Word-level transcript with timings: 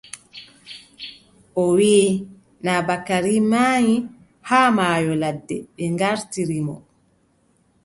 O 1.61 1.63
wiʼi, 1.77 2.05
naa 2.65 2.81
Bakari 2.87 3.35
maayi, 3.51 3.93
haa 4.49 4.69
maayo 4.77 5.11
ladde. 5.21 5.57
ɓe 5.75 5.83
ŋgartiri 5.93 6.59
mo. 6.67 6.75